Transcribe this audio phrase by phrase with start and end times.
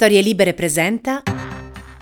[0.00, 1.24] Storie Libere presenta.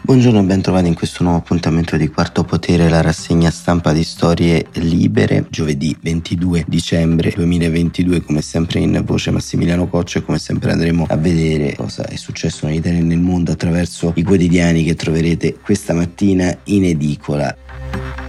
[0.02, 4.04] Buongiorno e ben trovati in questo nuovo appuntamento di Quarto Potere, la rassegna stampa di
[4.04, 10.72] Storie Libere, giovedì 22 dicembre 2022, come sempre in voce Massimiliano Coccio e come sempre
[10.72, 14.94] andremo a vedere cosa è successo in Italia e nel mondo attraverso i quotidiani che
[14.94, 18.25] troverete questa mattina in edicola.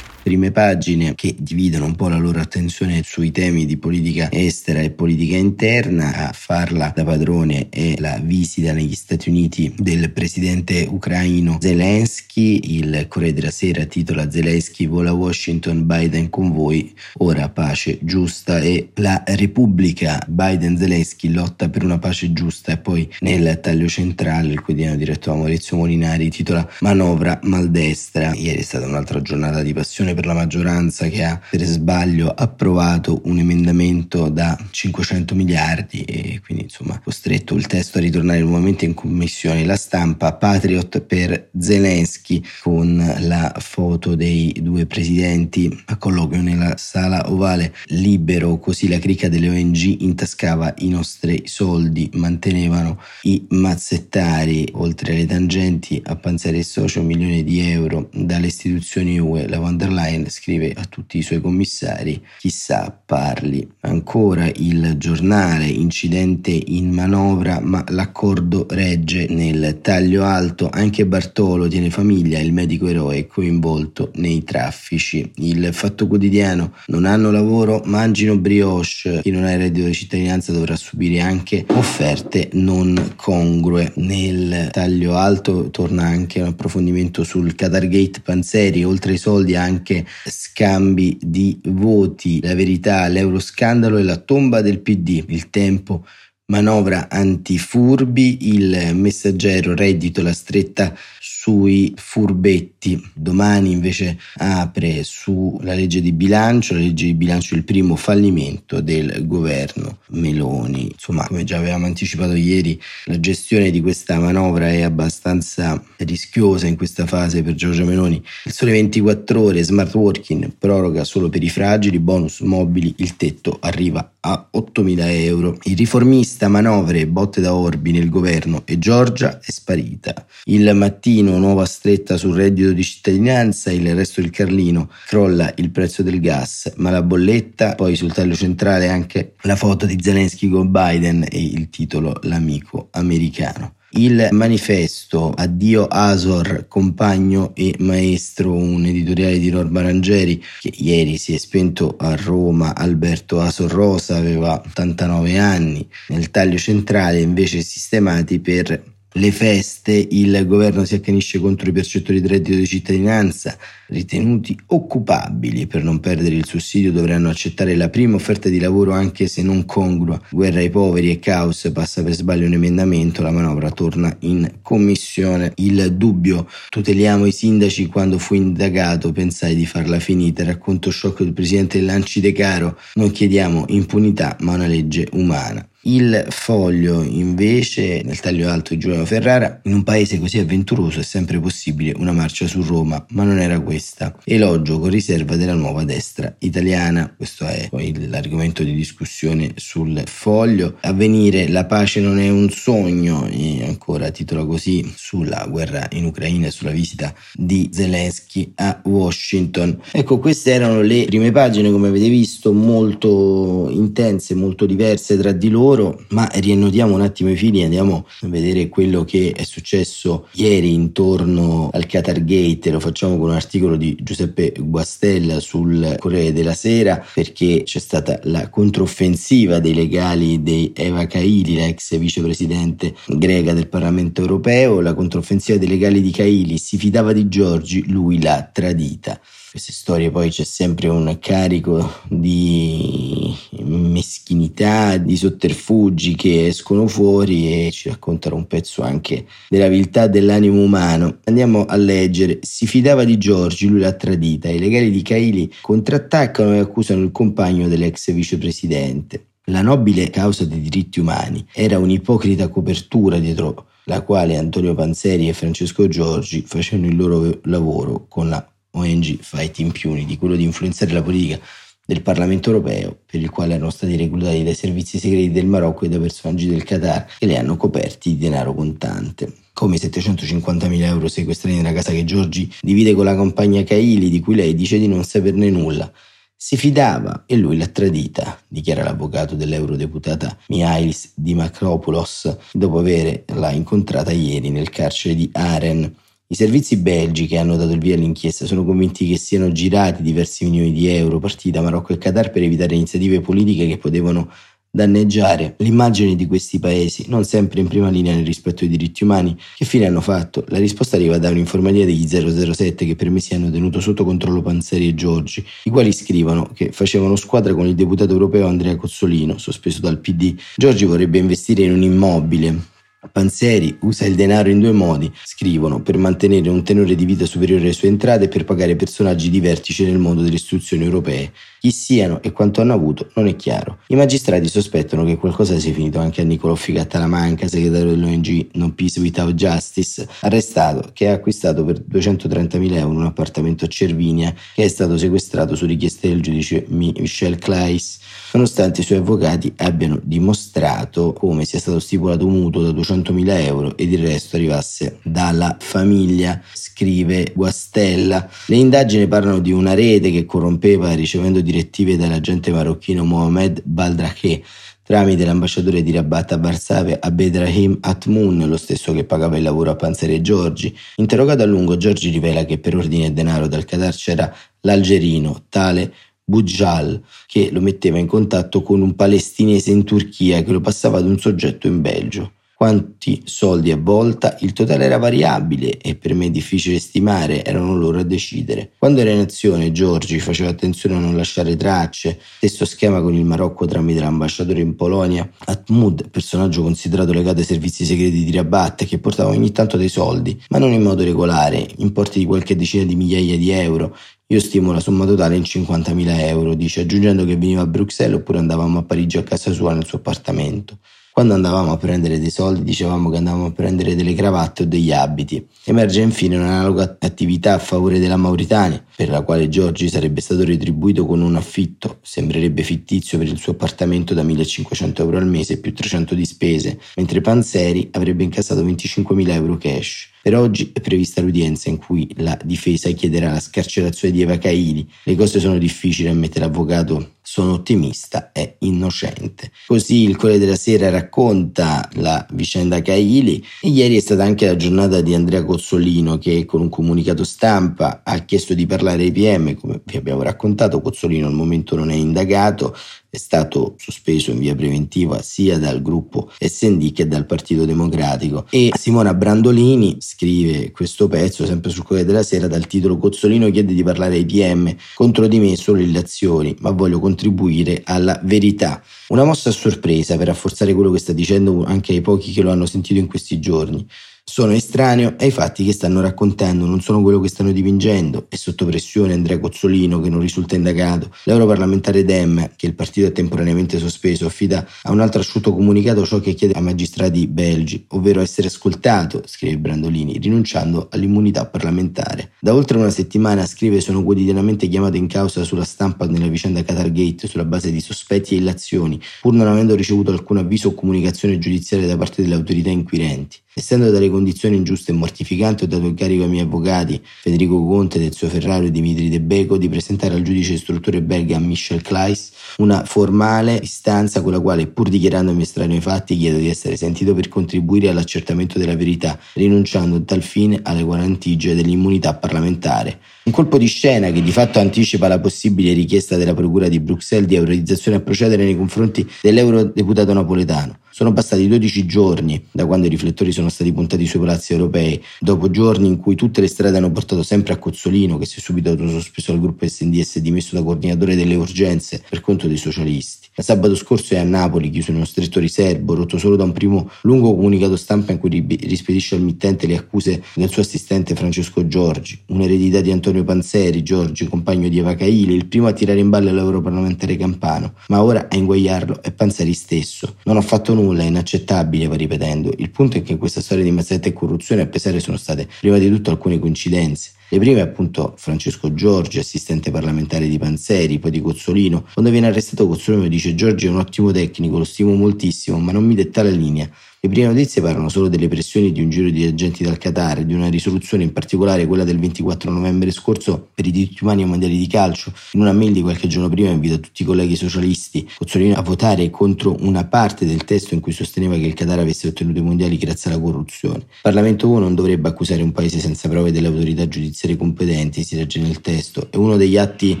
[0.30, 4.90] Prime pagine che dividono un po' la loro attenzione sui temi di politica estera e
[4.90, 6.28] politica interna.
[6.28, 12.76] A farla da padrone è la visita negli Stati Uniti del presidente ucraino Zelensky.
[12.76, 18.60] Il Corriere della Sera titola Zelensky vola a Washington, Biden con voi, ora pace giusta
[18.60, 24.60] e la Repubblica Biden-Zelensky lotta per una pace giusta e poi nel taglio centrale il
[24.60, 28.32] quotidiano diretto da Maurizio Molinari titola manovra maldestra.
[28.32, 33.22] Ieri è stata un'altra giornata di passione per la maggioranza che ha per sbaglio approvato
[33.24, 38.92] un emendamento da 500 miliardi e quindi insomma costretto il testo a ritornare nuovamente in
[38.92, 39.64] commissione.
[39.64, 47.30] La stampa Patriot per Zelensky con la foto dei due presidenti a colloquio nella sala
[47.30, 55.12] ovale libero così la cricca delle ONG intascava i nostri soldi, mantenevano i mazzettari oltre
[55.12, 59.78] alle tangenti a Panzeri e Socio un milione di euro dalle istituzioni UE, la von
[59.78, 63.66] der Leyen Leyen scrive a tutti i suoi commissari, chissà parli.
[63.80, 70.68] Ancora il giornale, incidente in manovra, ma l'accordo regge nel taglio alto.
[70.70, 75.30] Anche Bartolo tiene famiglia, il medico eroe coinvolto nei traffici.
[75.36, 79.20] Il fatto quotidiano, non hanno lavoro, mangino brioche.
[79.22, 83.92] Chi non ha il reddito di cittadinanza dovrà subire anche offerte non congrue.
[83.96, 89.89] Nel taglio alto torna anche un approfondimento sul Qatargate Panzeri, oltre ai soldi anche
[90.24, 96.04] scambi di voti, la verità, l'euroscandalo e la tomba del PD, il tempo
[96.46, 100.94] manovra antifurbi, il messaggero reddito la stretta
[101.40, 103.02] sui furbetti.
[103.14, 108.82] Domani invece apre sulla legge di bilancio, la legge di bilancio è il primo fallimento
[108.82, 110.90] del governo Meloni.
[110.92, 116.76] Insomma, come già avevamo anticipato ieri, la gestione di questa manovra è abbastanza rischiosa in
[116.76, 118.22] questa fase per Giorgia Meloni.
[118.44, 123.56] Il sole 24 ore, smart working, proroga solo per i fragili, bonus mobili, il tetto
[123.62, 125.56] arriva a 8.000 euro.
[125.62, 130.26] Il riformista manovre botte da orbi nel governo e Giorgia è sparita.
[130.44, 135.70] Il mattino Carlino, nuova stretta sul reddito di cittadinanza, il resto del Carlino, crolla il
[135.70, 140.48] prezzo del gas, ma la bolletta, poi sul taglio centrale anche la foto di Zelensky
[140.48, 143.74] con Biden e il titolo L'amico americano.
[143.92, 151.34] Il manifesto Addio Asor, compagno e maestro, un editoriale di Norma Rangeri che ieri si
[151.34, 152.76] è spento a Roma.
[152.76, 155.88] Alberto Asor Rosa aveva 89 anni.
[156.08, 158.80] Nel taglio centrale invece sistemati per
[159.14, 163.56] le feste, il governo si accanisce contro i percettori di reddito di cittadinanza,
[163.88, 169.26] ritenuti occupabili per non perdere il sussidio dovranno accettare la prima offerta di lavoro anche
[169.26, 170.20] se non congrua.
[170.30, 175.52] Guerra ai poveri e caos, passa per sbaglio un emendamento, la manovra torna in commissione.
[175.56, 181.32] Il dubbio, tuteliamo i sindaci quando fu indagato, pensai di farla finita, racconto shock del
[181.32, 185.68] presidente Lanci De Caro, non chiediamo impunità ma una legge umana.
[185.84, 191.02] Il foglio invece nel taglio alto di Giuliano Ferrara, in un paese così avventuroso è
[191.02, 194.14] sempre possibile una marcia su Roma, ma non era questa.
[194.24, 200.76] Elogio con riserva della nuova destra italiana, questo è poi l'argomento di discussione sul foglio.
[200.82, 206.48] Avvenire la pace non è un sogno, e ancora titola così sulla guerra in Ucraina
[206.48, 209.80] e sulla visita di Zelensky a Washington.
[209.92, 215.48] Ecco, queste erano le prime pagine, come avete visto, molto intense, molto diverse tra di
[215.48, 219.44] loro loro, ma riannotiamo un attimo i fili e andiamo a vedere quello che è
[219.44, 225.96] successo ieri intorno al Qatar Gate, lo facciamo con un articolo di Giuseppe Guastella sul
[225.98, 231.96] Corriere della Sera perché c'è stata la controffensiva dei legali di Eva Kaili, la ex
[231.96, 237.84] vicepresidente greca del Parlamento europeo, la controffensiva dei legali di Kaili si fidava di Giorgi,
[237.88, 246.46] lui l'ha tradita queste storie poi c'è sempre un carico di meschinità, di sotterfugi che
[246.46, 251.18] escono fuori e ci raccontano un pezzo anche della viltà dell'animo umano.
[251.24, 252.38] Andiamo a leggere.
[252.42, 254.48] Si fidava di Giorgi, lui l'ha tradita.
[254.48, 259.30] I legali di Caili contrattaccano e accusano il compagno dell'ex vicepresidente.
[259.46, 265.32] La nobile causa dei diritti umani era un'ipocrita copertura dietro la quale Antonio Panzeri e
[265.32, 271.02] Francesco Giorgi facevano il loro lavoro con la ONG Fight Impunity, quello di influenzare la
[271.02, 271.40] politica
[271.84, 275.88] del Parlamento europeo, per il quale erano stati reclutati dai servizi segreti del Marocco e
[275.88, 281.56] da personaggi del Qatar che li hanno coperti di denaro contante come 750.000 euro sequestrati
[281.56, 285.04] nella casa che Giorgi divide con la compagnia Caili, di cui lei dice di non
[285.04, 285.92] saperne nulla.
[286.34, 294.48] Si fidava e lui l'ha tradita, dichiara l'avvocato dell'eurodeputata Mihailis Dimakropoulos dopo averla incontrata ieri
[294.48, 295.94] nel carcere di Aren.
[296.32, 300.44] I servizi belgi che hanno dato il via all'inchiesta sono convinti che siano girati diversi
[300.44, 304.30] milioni di euro partiti da Marocco e Qatar per evitare iniziative politiche che potevano
[304.70, 309.36] danneggiare l'immagine di questi paesi, non sempre in prima linea nel rispetto ai diritti umani.
[309.56, 310.44] Che fine hanno fatto?
[310.46, 314.86] La risposta arriva da un'informalia degli 007 che per mesi hanno tenuto sotto controllo Panzeri
[314.86, 319.80] e Giorgi, i quali scrivono che facevano squadra con il deputato europeo Andrea Cozzolino, sospeso
[319.80, 320.36] dal PD.
[320.54, 325.96] Giorgi vorrebbe investire in un immobile Panzeri usa il denaro in due modi, scrivono, per
[325.96, 329.84] mantenere un tenore di vita superiore alle sue entrate e per pagare personaggi di vertice
[329.84, 331.32] nel mondo delle istituzioni europee.
[331.60, 333.80] Chi siano e quanto hanno avuto non è chiaro.
[333.88, 338.98] I magistrati sospettano che qualcosa sia finito anche a Nicolò Figattalamanca, segretario dell'ONG Non Peace
[338.98, 344.68] Without Justice, arrestato, che ha acquistato per 230.000 euro un appartamento a Cervinia che è
[344.68, 347.98] stato sequestrato su richiesta del giudice Michel Claes,
[348.32, 353.76] nonostante i suoi avvocati abbiano dimostrato come sia stato stipulato un mutuo da 200.000 euro
[353.76, 358.26] ed il resto arrivasse dalla famiglia, scrive Guastella.
[358.46, 364.42] Le indagini parlano di una rete che corrompeva ricevendo direttive dall'agente marocchino Mohamed Baldraché
[364.84, 369.76] tramite l'ambasciatore di Rabat a Varsavia Abdedrahim Atmoun, lo stesso che pagava il lavoro a
[369.76, 370.76] Panzeri e Giorgi.
[370.96, 375.92] Interrogato a lungo, Giorgi rivela che per ordine e denaro dal Qatar c'era l'algerino, tale
[376.24, 381.06] Bujal, che lo metteva in contatto con un palestinese in Turchia che lo passava ad
[381.06, 386.30] un soggetto in Belgio quanti soldi a volta, il totale era variabile e per me
[386.30, 388.72] difficile stimare, erano loro a decidere.
[388.76, 393.24] Quando era in azione Giorgi faceva attenzione a non lasciare tracce, stesso schema con il
[393.24, 398.98] Marocco tramite l'ambasciatore in Polonia, Atmud, personaggio considerato legato ai servizi segreti di Rabat che
[398.98, 402.94] portava ogni tanto dei soldi, ma non in modo regolare, importi di qualche decina di
[402.94, 403.96] migliaia di euro,
[404.26, 408.36] io stimo la somma totale in 50.000 euro, dice, aggiungendo che veniva a Bruxelles oppure
[408.36, 410.76] andavamo a Parigi a casa sua nel suo appartamento.
[411.12, 414.92] Quando andavamo a prendere dei soldi dicevamo che andavamo a prendere delle cravatte o degli
[414.92, 415.44] abiti.
[415.64, 421.04] Emerge infine un'analoga attività a favore della Mauritania, per la quale Giorgi sarebbe stato retribuito
[421.06, 425.74] con un affitto, sembrerebbe fittizio per il suo appartamento da 1500 euro al mese più
[425.74, 430.09] 300 di spese, mentre Panzeri avrebbe incassato 25.000 euro cash.
[430.22, 434.86] Per oggi è prevista l'udienza in cui la difesa chiederà la scarcerazione di Eva Caili.
[435.04, 437.12] Le cose sono difficili, ammette l'avvocato.
[437.22, 439.50] Sono ottimista, è innocente.
[439.66, 444.56] Così il Corriere della Sera racconta la vicenda Caili e ieri è stata anche la
[444.56, 449.54] giornata di Andrea Cozzolino che con un comunicato stampa ha chiesto di parlare ai PM,
[449.54, 452.76] come vi abbiamo raccontato, Cozzolino al momento non è indagato,
[453.10, 458.46] è stato sospeso in via preventiva sia dal gruppo SD che dal Partito Democratico.
[458.50, 463.74] E Simona Brandolini scrive questo pezzo sempre sul Corriere della Sera dal titolo Cozzolino chiede
[463.74, 468.80] di parlare ai PM contro di me solo le azioni, ma voglio contribuire alla verità.
[469.08, 472.52] Una mossa a sorpresa per rafforzare quello che sta dicendo anche ai pochi che lo
[472.52, 473.84] hanno sentito in questi giorni.
[474.24, 478.26] Sono estraneo ai fatti che stanno raccontando, non sono quello che stanno dipingendo.
[478.28, 481.10] È sotto pressione Andrea Cozzolino che non risulta indagato.
[481.24, 486.20] L'europarlamentare Dem, che il partito è temporaneamente sospeso, affida a un altro asciutto comunicato ciò
[486.20, 492.32] che chiede ai magistrati belgi, ovvero essere ascoltato, scrive Brandolini, rinunciando all'immunità parlamentare.
[492.40, 497.26] Da oltre una settimana, scrive, sono quotidianamente chiamato in causa sulla stampa nella vicenda Qatargate
[497.26, 501.88] sulla base di sospetti e illazioni, pur non avendo ricevuto alcun avviso o comunicazione giudiziaria
[501.88, 503.38] da parte delle autorità inquirenti.
[503.52, 508.66] Essendo condizioni ingiuste e mortificanti, ho dato incarico ai miei avvocati, Federico Conte, Ezio Ferraro
[508.66, 514.22] e Dimitri De Beco, di presentare al giudice istruttore belga Michel Kleis una formale istanza
[514.22, 518.58] con la quale, pur dichiarandomi estraneo ai fatti, chiedo di essere sentito per contribuire all'accertamento
[518.58, 522.98] della verità, rinunciando a tal fine alle guarentigie dell'immunità parlamentare.
[523.22, 527.28] Un colpo di scena che di fatto anticipa la possibile richiesta della Procura di Bruxelles
[527.28, 530.78] di autorizzazione a procedere nei confronti dell'eurodeputato napoletano.
[530.92, 535.50] Sono passati 12 giorni da quando i riflettori sono stati puntati sui palazzi europei, dopo
[535.50, 538.70] giorni in cui tutte le strade hanno portato sempre a Cozzolino, che si è subito
[538.70, 543.28] autosospeso al gruppo SD e dimesso da coordinatore delle urgenze per conto dei socialisti.
[543.36, 546.52] Il sabato scorso è a Napoli, chiuso in uno stretto riservo, rotto solo da un
[546.52, 551.66] primo lungo comunicato stampa in cui rispedisce al mittente le accuse del suo assistente Francesco
[551.68, 556.10] Giorgi, un'eredità di Antonio Panzeri, Giorgi, compagno di Eva Caili, il primo a tirare in
[556.10, 560.16] ballo l'europarlamentare Campano, ma ora a inguagliarlo è Panzeri stesso.
[560.24, 562.52] Non ho fatto nulla, è inaccettabile, va ripetendo.
[562.56, 565.78] Il punto è che questa storia di mazzetta e corruzione a pesare sono state prima
[565.78, 567.12] di tutto alcune coincidenze.
[567.32, 571.86] Le prime appunto Francesco Giorgi, assistente parlamentare di Panzeri, poi di Cozzolino.
[571.92, 575.86] Quando viene arrestato Cozzolino dice Giorgi è un ottimo tecnico, lo stimo moltissimo, ma non
[575.86, 576.68] mi detta la linea.
[577.02, 580.26] Le prime notizie parlano solo delle pressioni di un giro di agenti dal Qatar e
[580.26, 584.28] di una risoluzione, in particolare quella del 24 novembre scorso per i diritti umani ai
[584.28, 585.10] mondiali di calcio.
[585.32, 589.08] In una mail di qualche giorno prima invita tutti i colleghi socialisti Cozzolino a votare
[589.08, 592.76] contro una parte del testo in cui sosteneva che il Qatar avesse ottenuto i mondiali
[592.76, 593.78] grazie alla corruzione.
[593.78, 598.16] Il Parlamento UE non dovrebbe accusare un paese senza prove delle autorità giudiziarie competenti, si
[598.16, 600.00] legge nel testo, è uno degli atti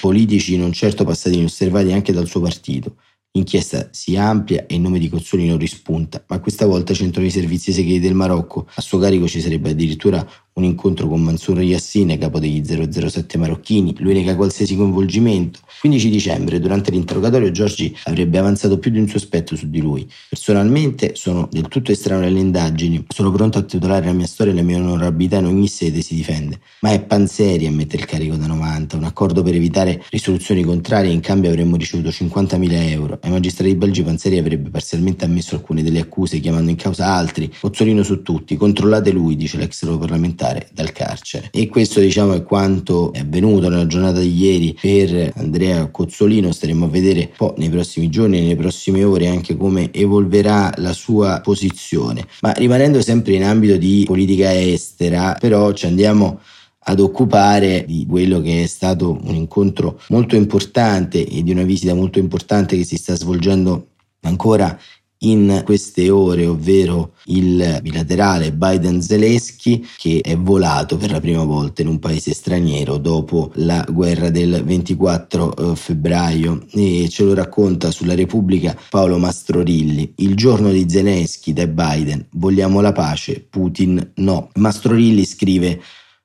[0.00, 2.96] politici non certo passati inosservati anche dal suo partito.
[3.34, 7.72] L'inchiesta si amplia e il nome di Cozzolino rispunta, ma questa volta c'entrano i servizi
[7.72, 8.68] segreti del Marocco.
[8.74, 13.94] A suo carico ci sarebbe addirittura un incontro con Mansour Yassine, capo degli 007 marocchini.
[13.98, 15.60] Lui nega qualsiasi coinvolgimento.
[15.80, 20.08] 15 dicembre, durante l'interrogatorio, Giorgi avrebbe avanzato più di un sospetto su di lui.
[20.28, 24.56] Personalmente sono del tutto estraneo alle indagini, sono pronto a tutelare la mia storia e
[24.56, 26.60] la mia onorabilità in ogni sede si difende.
[26.80, 31.12] Ma è Panzeri a mettere il carico da 90, un accordo per evitare risoluzioni contrarie
[31.12, 33.18] in cambio avremmo ricevuto 50.000 euro.
[33.22, 37.50] Ai magistrati belgi Panzeri avrebbe parzialmente ammesso alcune delle accuse chiamando in causa altri.
[37.58, 41.48] Pozzolino su tutti, controllate lui, dice l'ex parlamentare uscire dal carcere.
[41.52, 46.52] E questo diciamo è quanto è avvenuto nella giornata di ieri per Andrea Cozzolino.
[46.52, 50.92] Staremo a vedere un po' nei prossimi giorni, nelle prossime ore anche come evolverà la
[50.92, 52.26] sua posizione.
[52.40, 56.40] Ma rimanendo sempre in ambito di politica estera, però ci andiamo
[56.84, 61.94] ad occupare di quello che è stato un incontro molto importante e di una visita
[61.94, 63.86] molto importante che si sta svolgendo
[64.22, 64.76] ancora
[65.22, 71.88] in queste ore, ovvero il bilaterale Biden-Zelensky che è volato per la prima volta in
[71.88, 78.14] un paese straniero dopo la guerra del 24 eh, febbraio e ce lo racconta sulla
[78.14, 80.14] Repubblica Paolo Mastrorilli.
[80.16, 84.50] Il giorno di Zelensky da Biden, vogliamo la pace, Putin no.
[84.54, 85.80] Mastrorilli scrive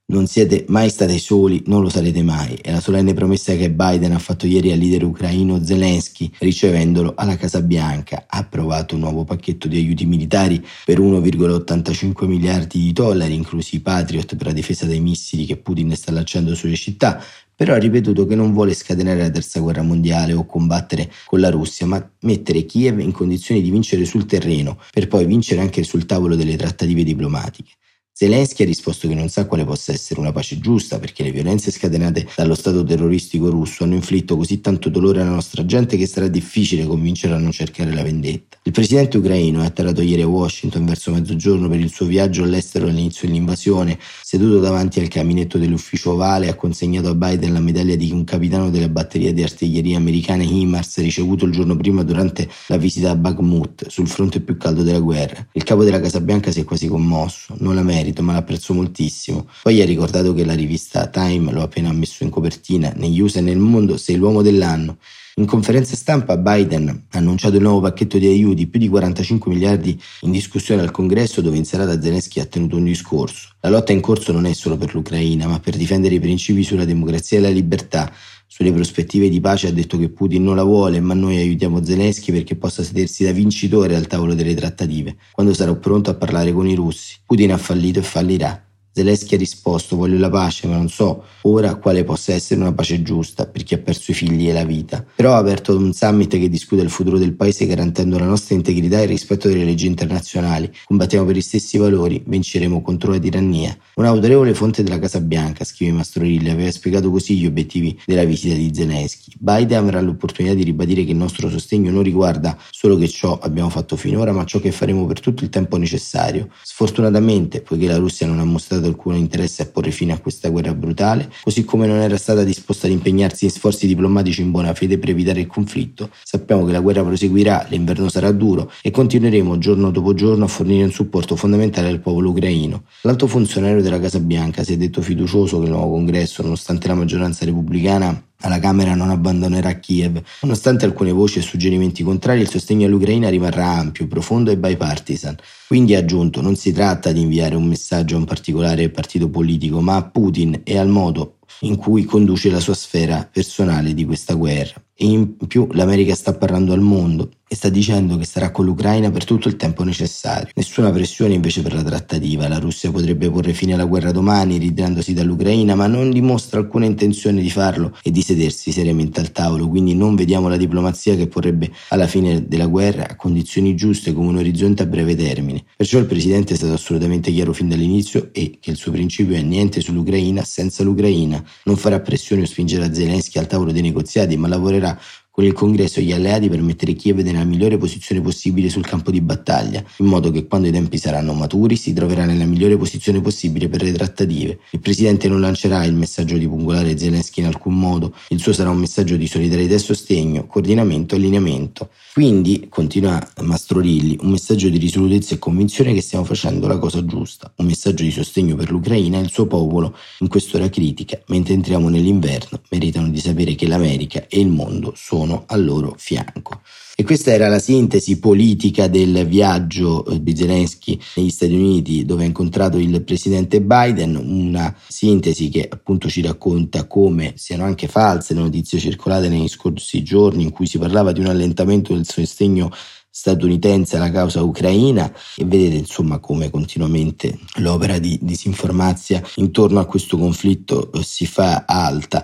[0.09, 2.53] non siete mai stati soli, non lo sarete mai.
[2.55, 7.35] È la solenne promessa che Biden ha fatto ieri al leader ucraino Zelensky, ricevendolo alla
[7.35, 8.23] Casa Bianca.
[8.25, 13.79] Ha approvato un nuovo pacchetto di aiuti militari per 1,85 miliardi di dollari, inclusi i
[13.81, 17.21] Patriot per la difesa dai missili che Putin sta lanciando sulle città,
[17.53, 21.49] però ha ripetuto che non vuole scatenare la terza guerra mondiale o combattere con la
[21.49, 26.05] Russia, ma mettere Kiev in condizioni di vincere sul terreno, per poi vincere anche sul
[26.05, 27.71] tavolo delle trattative diplomatiche.
[28.19, 31.69] Zelensky ha risposto che non sa quale possa essere una pace giusta perché le violenze
[31.69, 36.27] scatenate dallo Stato terroristico russo hanno inflitto così tanto dolore alla nostra gente che sarà
[36.27, 38.56] difficile convincerla a non cercare la vendetta.
[38.67, 42.87] Il presidente ucraino è atterrato ieri a Washington verso mezzogiorno per il suo viaggio all'estero
[42.87, 48.11] all'inizio dell'invasione, seduto davanti al caminetto dell'ufficio ovale ha consegnato a Biden la medaglia di
[48.11, 53.11] un capitano della batteria di artiglieria americana HIMARS ricevuto il giorno prima durante la visita
[53.11, 55.47] a Bakhmut, sul fronte più caldo della guerra.
[55.53, 59.47] Il capo della Casa Bianca si è quasi commosso, non l'America merito, ma l'apprezzo moltissimo.
[59.63, 63.39] Poi ha ricordato che la rivista Time lo ha appena messo in copertina negli USA
[63.39, 64.97] e nel mondo, sei l'uomo dell'anno.
[65.39, 69.95] In conferenza stampa Biden ha annunciato il nuovo pacchetto di aiuti, più di 45 miliardi
[70.21, 73.49] in discussione al congresso dove in serata Zelensky ha tenuto un discorso.
[73.59, 76.85] La lotta in corso non è solo per l'Ucraina, ma per difendere i principi sulla
[76.85, 78.11] democrazia e la libertà.
[78.47, 82.31] Sulle prospettive di pace ha detto che Putin non la vuole, ma noi aiutiamo Zelensky
[82.31, 86.67] perché possa sedersi da vincitore al tavolo delle trattative, quando sarà pronto a parlare con
[86.67, 87.15] i russi.
[87.23, 88.66] Putin ha fallito e fallirà.
[88.97, 93.03] Zelensky ha risposto voglio la pace ma non so ora quale possa essere una pace
[93.03, 95.05] giusta per chi ha perso i figli e la vita.
[95.15, 98.99] Però ha aperto un summit che discute il futuro del paese garantendo la nostra integrità
[98.99, 100.71] e il rispetto delle leggi internazionali.
[100.85, 103.77] Combattiamo per gli stessi valori, vinceremo contro la tirannia.
[103.95, 108.71] Un'autorevole fonte della Casa Bianca, scrive Mastrorilli, aveva spiegato così gli obiettivi della visita di
[108.73, 109.31] Zelensky.
[109.37, 113.69] Biden avrà l'opportunità di ribadire che il nostro sostegno non riguarda solo che ciò abbiamo
[113.69, 116.49] fatto finora, ma ciò che faremo per tutto il tempo necessario.
[116.63, 120.73] Sfortunatamente, poiché la Russia non ha mostrato alcun interesse a porre fine a questa guerra
[120.73, 124.97] brutale, così come non era stata disposta ad impegnarsi in sforzi diplomatici in buona fede
[124.97, 126.09] per evitare il conflitto.
[126.23, 130.83] Sappiamo che la guerra proseguirà, l'inverno sarà duro e continueremo giorno dopo giorno a fornire
[130.83, 132.83] un supporto fondamentale al popolo ucraino.
[133.01, 136.95] L'alto funzionario della Casa Bianca si è detto fiducioso che il nuovo congresso, nonostante la
[136.95, 140.21] maggioranza repubblicana alla Camera non abbandonerà Kiev.
[140.41, 145.35] Nonostante alcune voci e suggerimenti contrari, il sostegno all'Ucraina rimarrà ampio, profondo e bipartisan.
[145.67, 149.81] Quindi ha aggiunto, non si tratta di inviare un messaggio a un particolare partito politico,
[149.81, 154.33] ma a Putin e al modo in cui conduce la sua sfera personale di questa
[154.33, 154.81] guerra.
[154.99, 159.09] E in più l'America sta parlando al mondo e sta dicendo che sarà con l'Ucraina
[159.09, 160.49] per tutto il tempo necessario.
[160.55, 162.47] Nessuna pressione invece per la trattativa.
[162.47, 167.41] La Russia potrebbe porre fine alla guerra domani ritirandosi dall'Ucraina, ma non dimostra alcuna intenzione
[167.41, 169.69] di farlo e di sedersi seriamente al tavolo.
[169.69, 174.27] Quindi non vediamo la diplomazia che porrebbe alla fine della guerra a condizioni giuste come
[174.27, 175.63] un orizzonte a breve termine.
[175.77, 179.41] Perciò il presidente è stato assolutamente chiaro fin dall'inizio e che il suo principio è
[179.41, 181.41] niente sull'Ucraina senza l'Ucraina.
[181.63, 184.99] Non farà pressione o spingerà Zelensky al tavolo dei negoziati, ma lavorerà voilà.
[185.37, 189.11] Con il congresso e gli alleati per mettere Kiev nella migliore posizione possibile sul campo
[189.11, 193.21] di battaglia, in modo che quando i tempi saranno maturi si troverà nella migliore posizione
[193.21, 194.57] possibile per le trattative.
[194.71, 198.71] Il presidente non lancerà il messaggio di pungolare Zelensky in alcun modo, il suo sarà
[198.71, 201.89] un messaggio di solidarietà e sostegno, coordinamento e allineamento.
[202.15, 207.53] Quindi, continua Mastrorilli, un messaggio di risolutezza e convinzione che stiamo facendo la cosa giusta,
[207.57, 211.89] un messaggio di sostegno per l'Ucraina e il suo popolo in quest'ora critica, mentre entriamo
[211.89, 216.61] nell'inverno, meritano di sapere che l'America e il mondo sono sono al loro fianco.
[216.95, 222.23] E questa era la sintesi politica del viaggio eh, di Zelensky negli Stati Uniti dove
[222.23, 228.33] ha incontrato il presidente Biden, una sintesi che appunto ci racconta come siano anche false
[228.33, 232.71] le notizie circolate negli scorsi giorni in cui si parlava di un allentamento del sostegno
[233.17, 240.19] statunitense alla causa ucraina e vedete insomma come continuamente l'opera di disinformazia intorno a questo
[240.19, 242.23] conflitto si fa alta,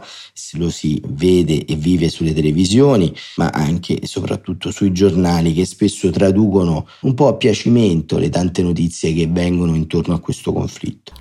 [0.54, 6.12] lo si vede e vive sulle televisioni ma anche e soprattutto sui giornali che spesso
[6.12, 11.12] traducono un po' a piacimento le tante notizie che vengono intorno a questo conflitto.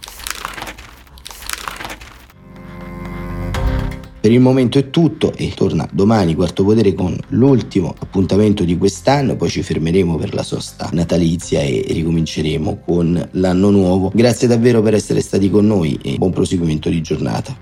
[4.23, 9.35] Per il momento è tutto e torna domani Quarto Potere con l'ultimo appuntamento di quest'anno,
[9.35, 14.13] poi ci fermeremo per la sosta natalizia e ricominceremo con l'anno nuovo.
[14.15, 17.59] Grazie davvero per essere stati con noi e buon proseguimento di giornata.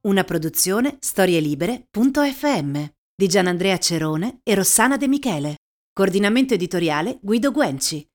[0.00, 5.54] Una produzione storielibere.fm di Gianandrea Cerone e Rossana De Michele.
[5.92, 8.06] Coordinamento editoriale Guido Guenci.